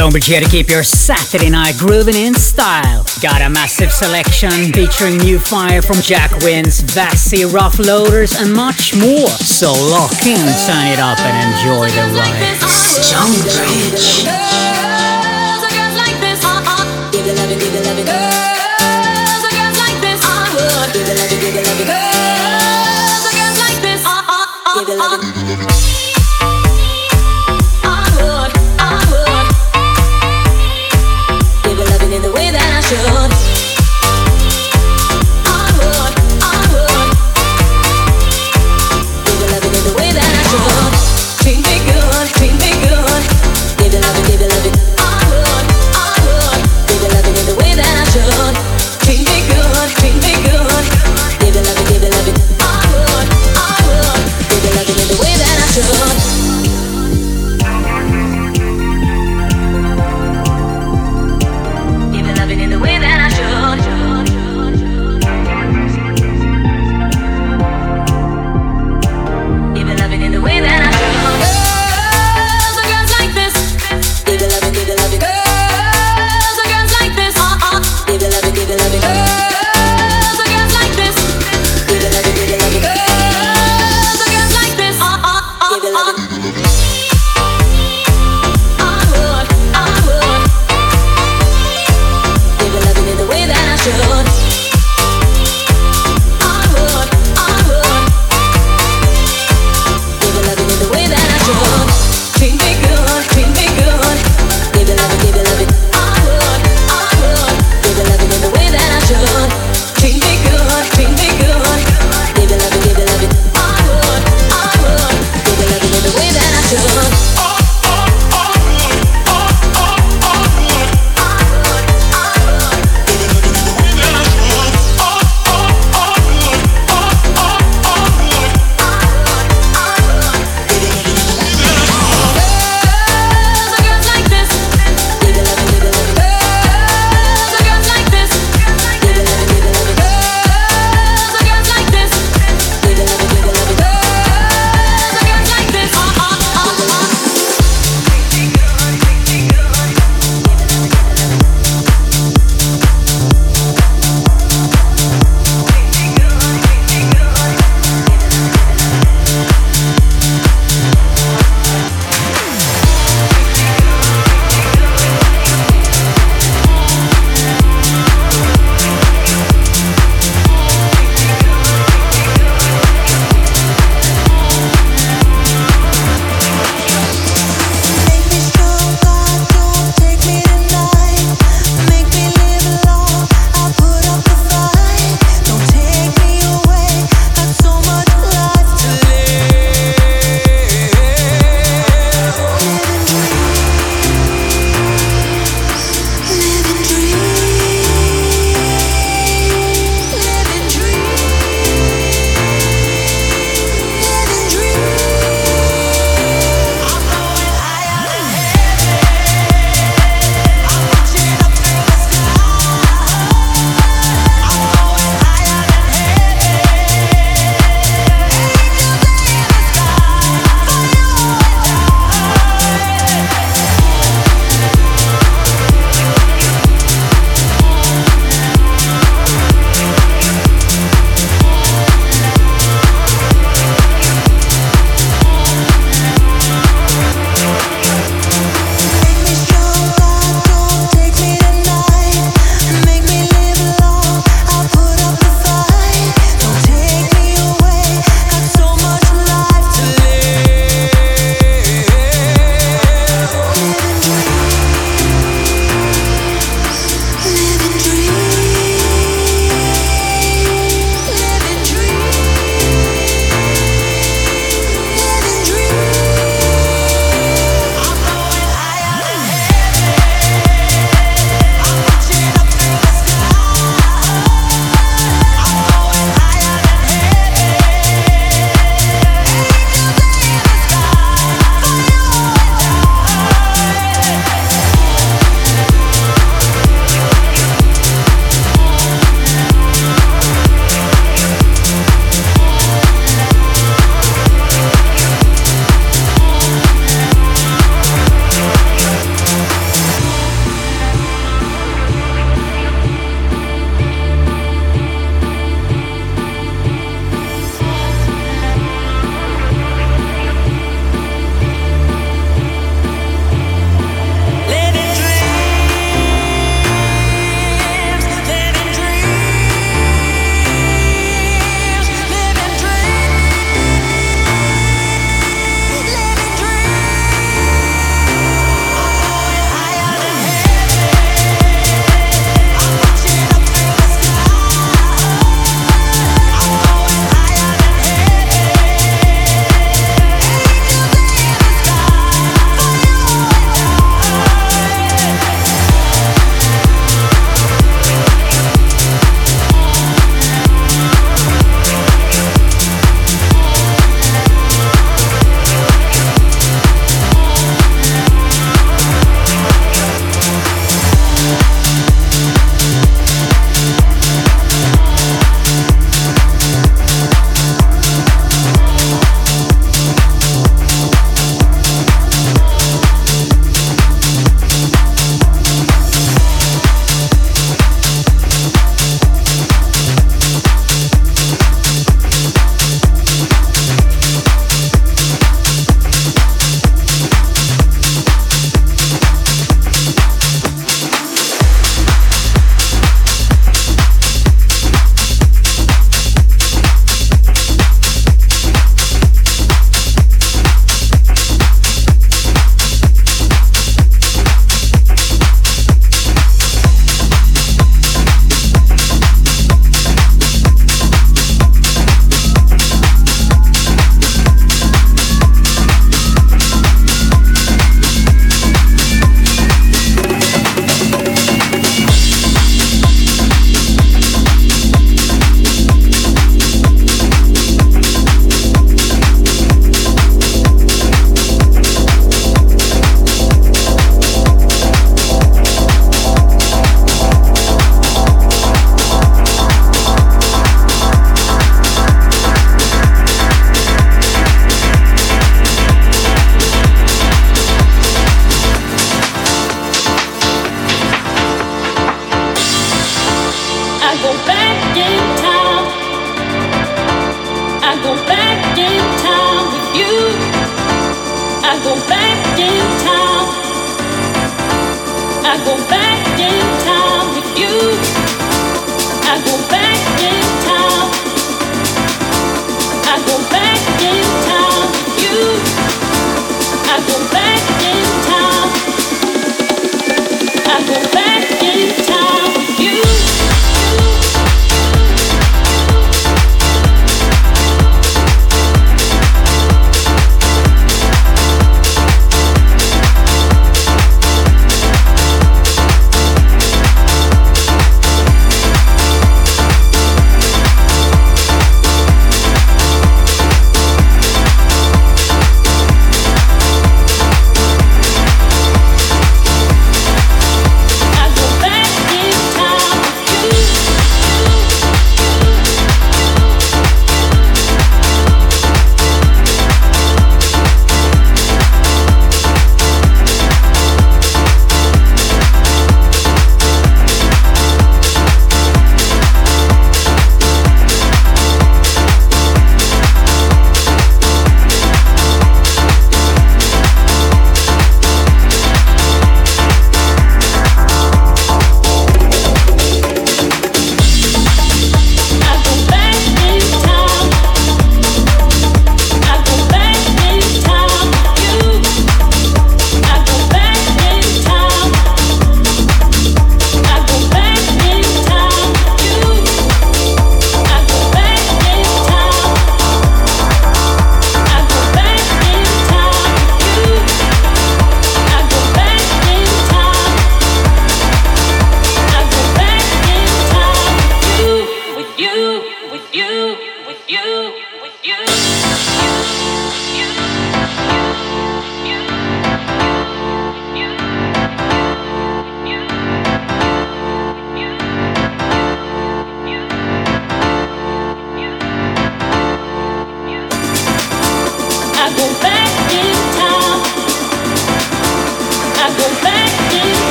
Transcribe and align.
Stonebridge 0.00 0.24
here 0.24 0.40
to 0.40 0.48
keep 0.48 0.70
your 0.70 0.82
Saturday 0.82 1.50
night 1.50 1.76
grooving 1.76 2.14
in 2.14 2.32
style. 2.32 3.04
Got 3.20 3.42
a 3.42 3.50
massive 3.50 3.92
selection 3.92 4.72
featuring 4.72 5.18
new 5.18 5.38
fire 5.38 5.82
from 5.82 5.96
Jack 5.96 6.34
Wins, 6.38 6.80
Vassy, 6.80 7.44
Ruff 7.44 7.76
Loaderz, 7.76 8.40
and 8.40 8.50
much 8.50 8.96
more. 8.96 9.28
So 9.28 9.72
lock 9.72 10.24
in, 10.24 10.40
turn 10.64 10.86
it 10.86 11.00
up, 11.00 11.20
and 11.20 11.52
enjoy 11.52 11.90
the 11.90 12.08
ride. 12.16 12.56
Stonebridge. 12.96 14.79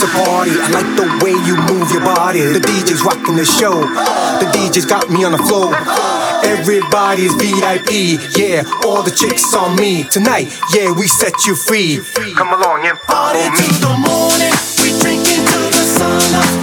It's 0.00 0.06
a 0.06 0.24
party. 0.24 0.52
I 0.54 0.70
like 0.70 0.90
the 0.94 1.06
way 1.24 1.34
you 1.42 1.56
move 1.66 1.90
your 1.90 2.02
body. 2.02 2.42
The 2.42 2.60
DJ's 2.60 3.02
rocking 3.02 3.34
the 3.34 3.44
show. 3.44 3.80
The 4.38 4.46
DJ's 4.54 4.86
got 4.86 5.10
me 5.10 5.24
on 5.24 5.32
the 5.32 5.38
floor. 5.38 5.74
Everybody's 6.44 7.34
VIP, 7.34 8.22
yeah. 8.38 8.62
All 8.84 9.02
the 9.02 9.10
chicks 9.10 9.54
on 9.54 9.76
me 9.76 10.04
tonight, 10.04 10.54
yeah. 10.72 10.92
We 10.92 11.08
set 11.08 11.46
you 11.46 11.56
free. 11.56 11.98
Come 12.36 12.54
along 12.54 12.86
and 12.86 12.98
follow 13.00 13.34
Party 13.34 13.50
me. 13.50 13.58
till 13.58 13.90
the 13.90 13.94
morning, 13.98 14.54
we 14.78 14.94
drinking 15.02 15.42
till 15.46 15.66
the 15.70 15.82
sun 15.82 16.34
up. 16.34 16.57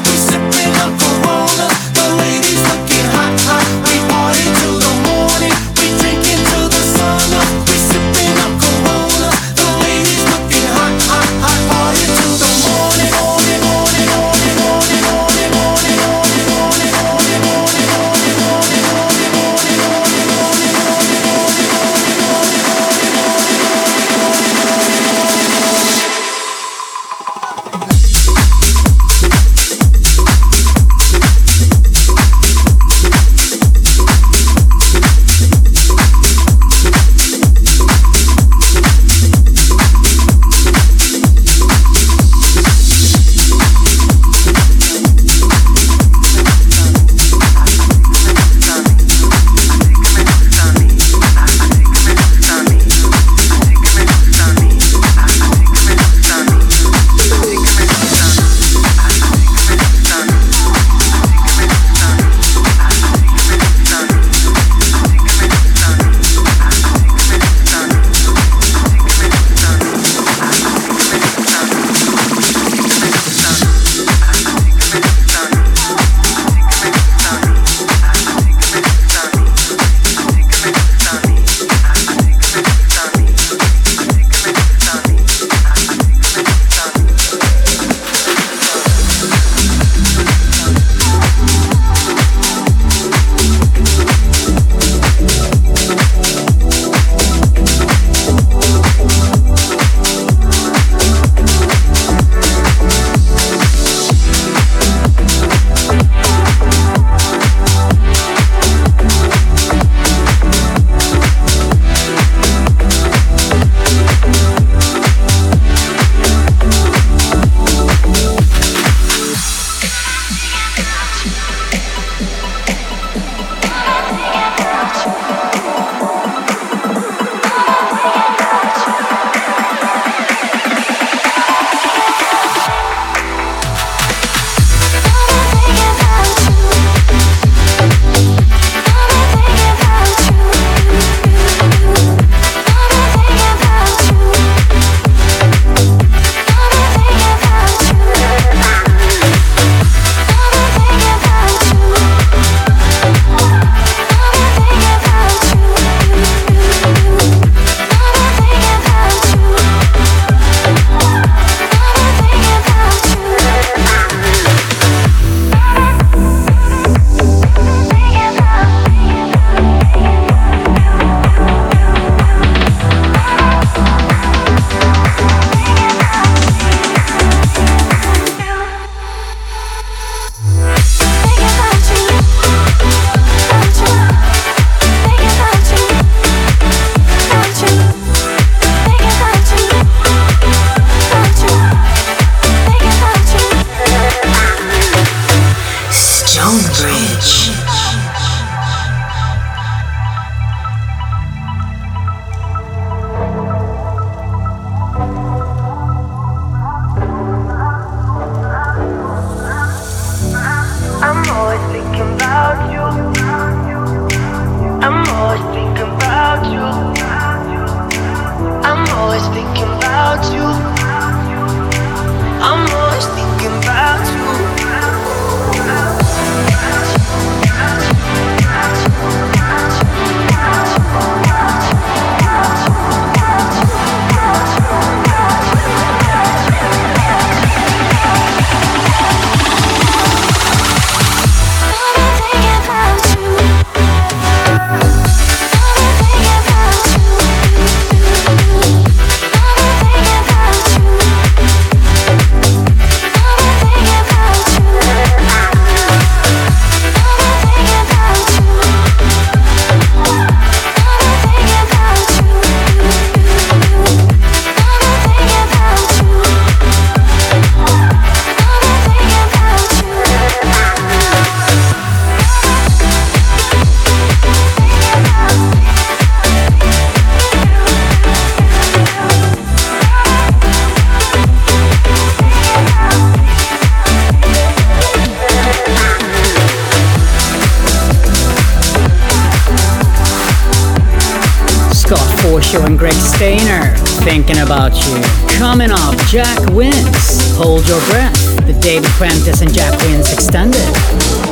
Wins, 296.54 297.36
Hold 297.38 297.68
Your 297.68 297.80
Breath, 297.92 298.46
the 298.46 298.58
David 298.62 298.90
Prentice 298.92 299.42
and 299.42 299.54
Jack 299.54 299.80
Wins 299.82 300.12
extended. 300.12 301.25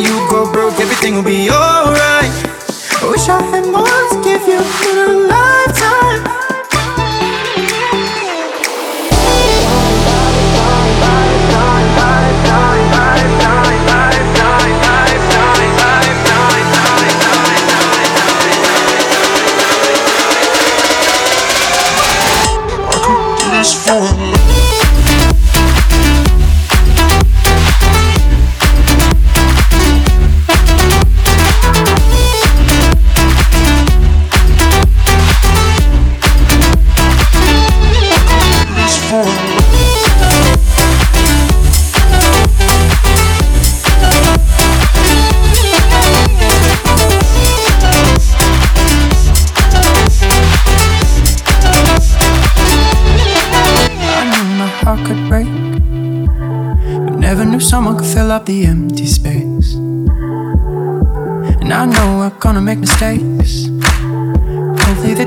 you 0.00 0.30
go 0.30 0.50
broke, 0.50 0.78
everything 0.80 1.14
will 1.14 1.22
be 1.22 1.50
alright. 1.50 2.32
I 3.02 3.08
wish 3.10 3.28
I 3.28 3.42
had 3.42 3.66
more 3.66 3.84
to 3.84 4.20
give 4.22 4.46
you 4.48 4.60
in 4.90 4.98
a 4.98 5.26
lifetime. 5.28 6.29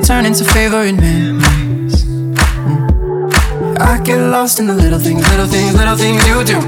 Turn 0.03 0.25
into 0.25 0.43
favorite 0.43 0.93
memories. 0.93 2.03
Mm. 2.05 3.79
I 3.79 3.99
get 4.03 4.19
lost 4.19 4.59
in 4.59 4.67
the 4.67 4.73
little 4.73 4.99
things, 4.99 5.23
little 5.31 5.47
things, 5.47 5.73
little 5.75 5.95
things 5.95 6.19
you 6.27 6.43
do. 6.43 6.59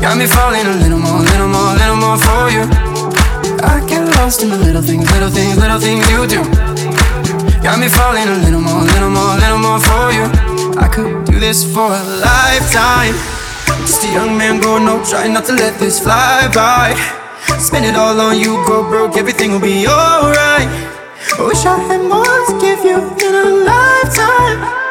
Got 0.00 0.16
me 0.16 0.26
falling 0.26 0.66
a 0.66 0.74
little 0.82 0.98
more, 0.98 1.20
little 1.20 1.48
more, 1.48 1.72
little 1.80 1.96
more 1.96 2.16
for 2.16 2.50
you. 2.56 2.64
I 3.62 3.84
get 3.86 4.04
lost 4.16 4.42
in 4.42 4.50
the 4.50 4.58
little 4.58 4.82
things, 4.82 5.10
little 5.12 5.30
things, 5.30 5.56
little 5.56 5.78
things 5.78 6.04
you 6.10 6.26
do. 6.26 6.40
Got 7.62 7.78
me 7.78 7.88
falling 7.88 8.28
a 8.28 8.36
little 8.44 8.60
more, 8.60 8.82
little 8.82 9.10
more, 9.10 9.36
little 9.36 9.58
more 9.58 9.80
for 9.80 10.12
you. 10.16 10.26
I 10.84 10.88
could 10.88 11.24
do 11.26 11.38
this 11.38 11.62
for 11.72 11.88
a 11.92 12.02
lifetime. 12.20 13.33
Young 14.14 14.38
man 14.38 14.60
growing 14.60 14.86
up, 14.86 15.04
trying 15.04 15.32
not 15.32 15.44
to 15.46 15.52
let 15.54 15.76
this 15.80 15.98
fly 15.98 16.48
by. 16.54 16.94
Spend 17.58 17.84
it 17.84 17.96
all 17.96 18.20
on 18.20 18.38
you, 18.38 18.64
go 18.64 18.88
broke, 18.88 19.16
everything 19.16 19.50
will 19.50 19.60
be 19.60 19.88
alright. 19.88 20.68
Wish 21.40 21.66
I 21.66 21.76
had 21.88 22.00
more 22.00 22.22
to 22.22 22.58
give 22.60 22.84
you 22.84 22.96
in 23.26 23.34
a 23.34 23.44
lifetime. 23.66 24.83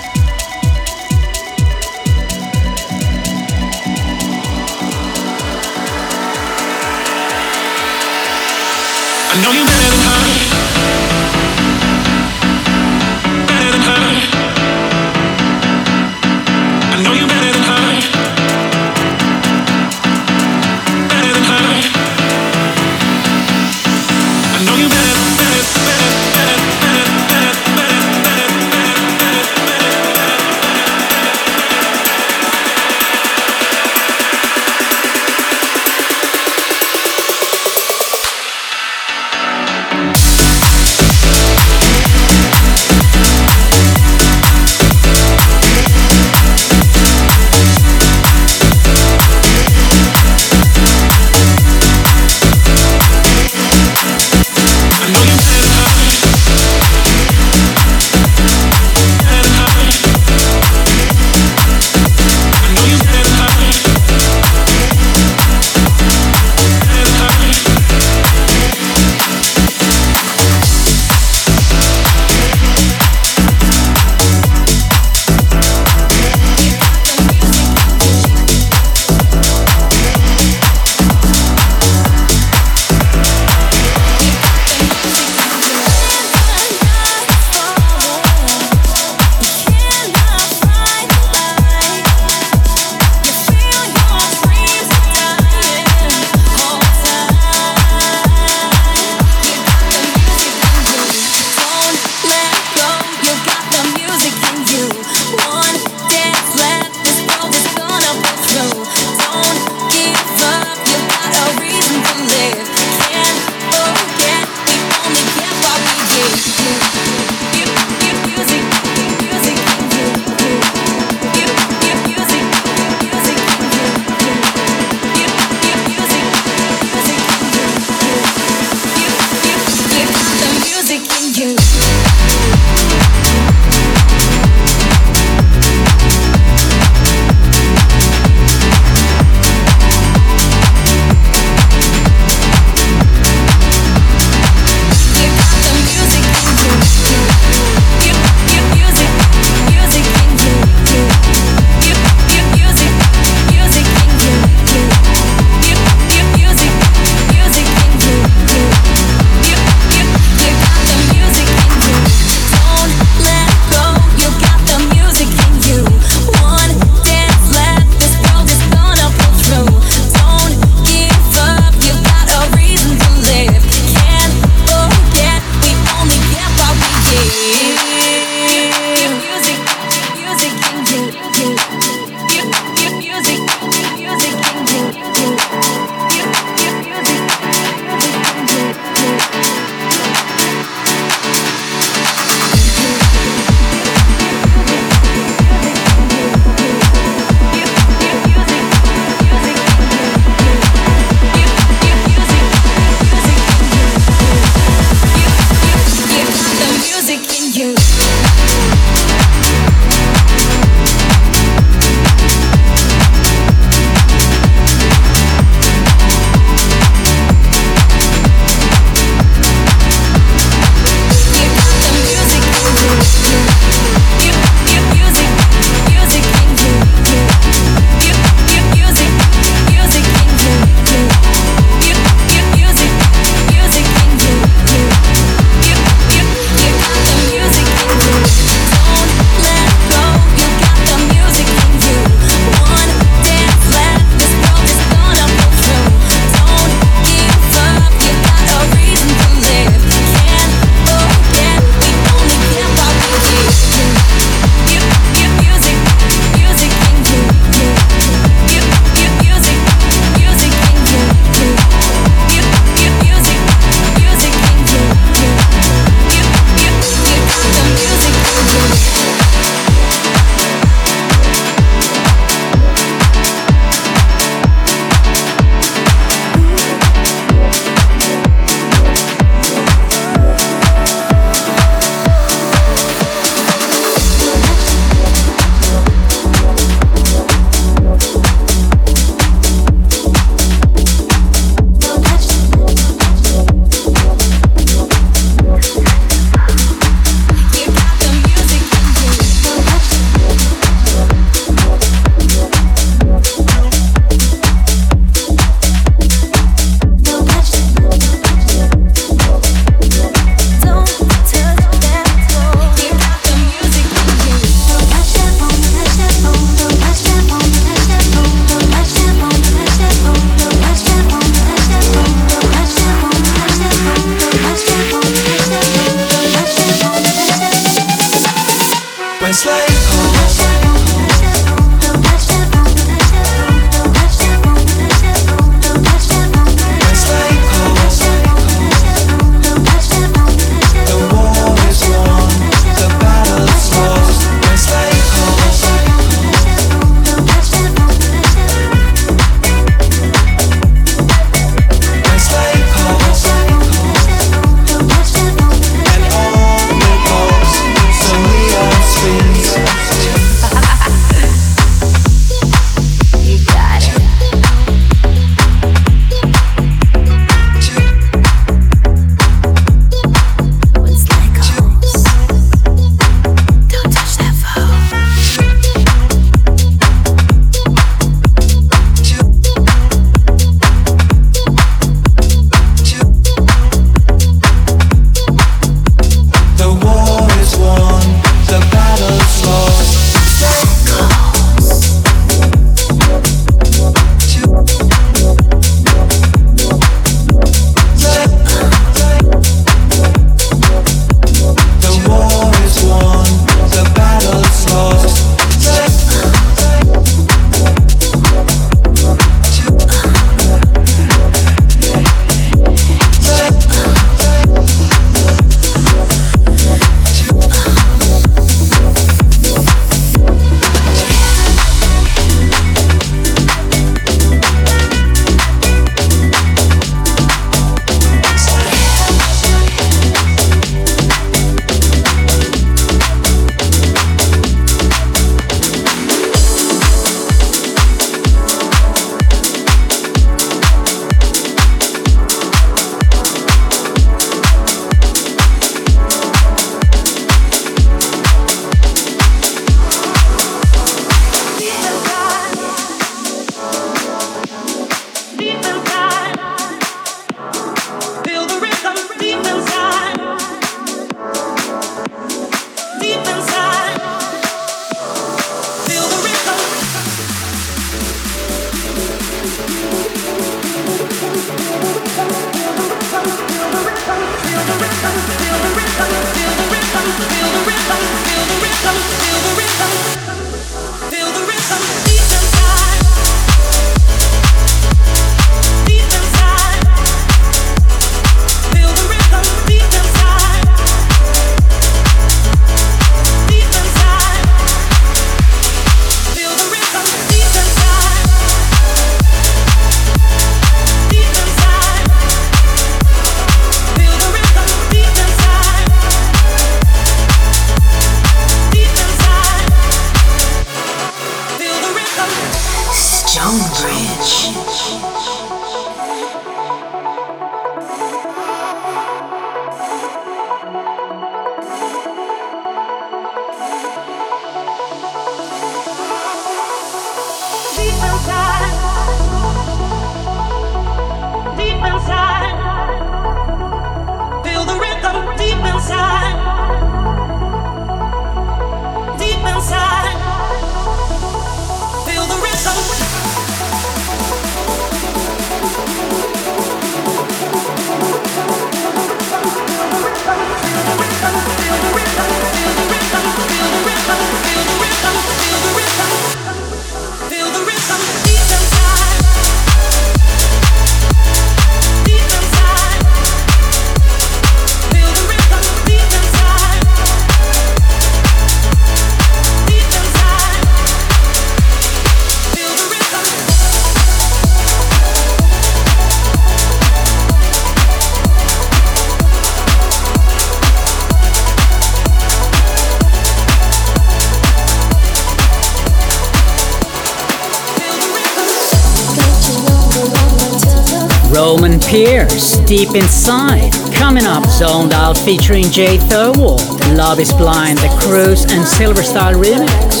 Deep 592.71 592.95
Inside. 592.95 593.73
Coming 593.93 594.23
up, 594.23 594.45
Zoned 594.45 594.93
Out 594.93 595.17
featuring 595.17 595.65
Jay 595.65 595.97
Thirlwall. 595.97 596.57
Love 596.95 597.19
is 597.19 597.33
Blind, 597.33 597.77
The 597.79 597.89
Cruise 597.99 598.45
and 598.45 598.65
Silver 598.65 599.03
Style 599.03 599.33
remix. 599.33 600.00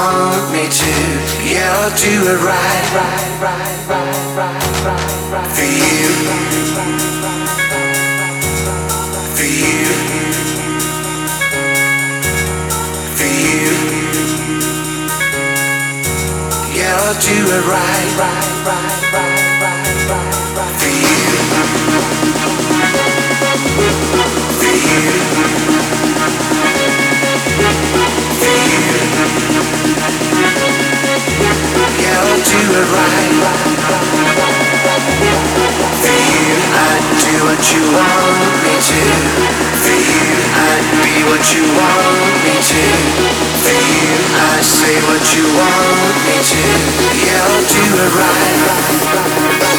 Want 0.00 0.52
me 0.52 0.64
to. 0.68 0.94
Yeah, 1.44 1.76
I'll 1.76 1.96
do 1.96 2.14
it 2.32 2.40
right, 2.40 2.86
right, 2.96 3.30
right, 3.44 3.88
right, 3.88 4.36
right, 4.36 4.84
right, 4.86 5.32
right. 5.32 5.50
For 5.56 5.68
you. 5.80 6.08
For 9.36 9.50
you. 9.60 9.84
For 13.18 13.30
you. 13.44 13.70
Yeah, 16.76 17.04
I'll 17.04 17.20
do 17.20 17.38
it 17.56 17.64
right, 17.74 18.10
right, 18.18 18.48
right, 18.66 19.12
right, 19.12 19.39
say 44.80 44.96
what 45.02 45.24
you 45.34 45.44
want 45.44 46.16
me 46.24 46.36
to. 46.50 46.62
Yeah, 47.24 47.44
I'll 47.44 47.64
do 47.66 47.82
it 47.98 48.10
right. 48.16 49.69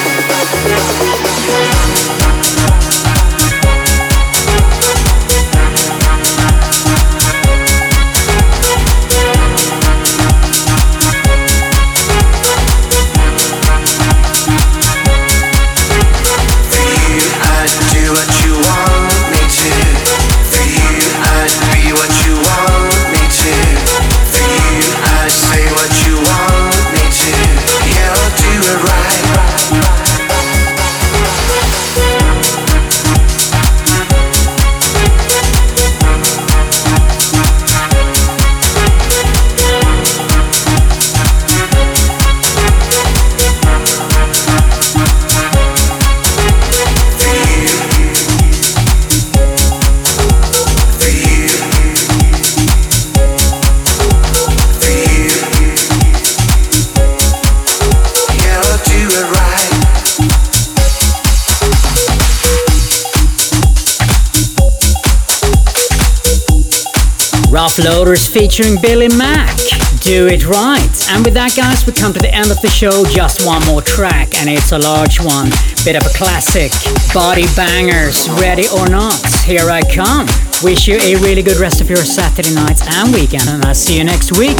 Ruff 67.61 67.75
Loaderz 67.75 68.27
featuring 68.27 68.81
Billy 68.81 69.07
Mack. 69.07 69.55
Do 70.01 70.25
it 70.25 70.47
right. 70.47 71.09
And 71.11 71.23
with 71.23 71.35
that, 71.35 71.53
guys, 71.55 71.85
we 71.85 71.93
come 71.93 72.11
to 72.11 72.17
the 72.17 72.33
end 72.33 72.49
of 72.49 72.59
the 72.59 72.69
show. 72.71 73.05
Just 73.05 73.45
one 73.45 73.63
more 73.67 73.83
track, 73.83 74.33
and 74.41 74.49
it's 74.49 74.71
a 74.71 74.79
large 74.79 75.21
one. 75.21 75.51
Bit 75.85 75.93
of 75.93 76.01
a 76.01 76.09
classic. 76.17 76.73
Body 77.13 77.45
bangers, 77.55 78.27
ready 78.41 78.65
or 78.73 78.89
not. 78.89 79.13
Here 79.45 79.69
I 79.69 79.85
come. 79.93 80.25
Wish 80.63 80.87
you 80.87 80.97
a 80.97 81.21
really 81.21 81.43
good 81.43 81.57
rest 81.57 81.81
of 81.81 81.87
your 81.87 82.01
Saturday 82.01 82.51
nights 82.55 82.81
and 82.97 83.13
weekend, 83.13 83.47
and 83.47 83.63
I'll 83.63 83.75
see 83.75 83.99
you 83.99 84.05
next 84.05 84.35
week. 84.39 84.57